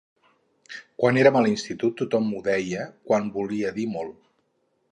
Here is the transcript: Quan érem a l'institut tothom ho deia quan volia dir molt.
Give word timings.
Quan 1.01 1.19
érem 1.23 1.35
a 1.41 1.43
l'institut 1.47 1.95
tothom 1.99 2.31
ho 2.37 2.41
deia 2.49 2.89
quan 3.11 3.29
volia 3.39 3.75
dir 3.77 3.87
molt. 3.95 4.17